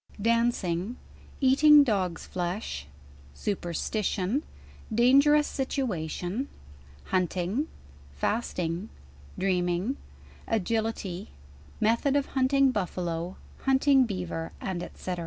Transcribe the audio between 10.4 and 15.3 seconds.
Agility Jfietk odof hunting buffalo Hunting beaver y &c.